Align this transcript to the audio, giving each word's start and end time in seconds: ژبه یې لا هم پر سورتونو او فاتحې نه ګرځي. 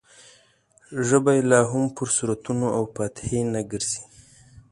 ژبه 1.07 1.31
یې 1.37 1.43
لا 1.51 1.59
هم 1.71 1.83
پر 1.95 2.07
سورتونو 2.15 2.67
او 2.77 2.83
فاتحې 2.95 3.39
نه 3.53 3.61
ګرځي. 3.71 4.03